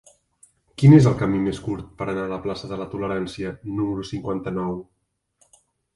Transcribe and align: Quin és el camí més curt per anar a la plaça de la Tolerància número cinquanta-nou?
Quin 0.83 0.93
és 0.99 1.09
el 1.09 1.17
camí 1.19 1.41
més 1.47 1.59
curt 1.67 1.91
per 1.99 2.07
anar 2.13 2.23
a 2.29 2.31
la 2.31 2.39
plaça 2.47 2.69
de 2.71 2.79
la 2.81 2.87
Tolerància 2.95 3.53
número 3.75 4.07
cinquanta-nou? 4.15 4.77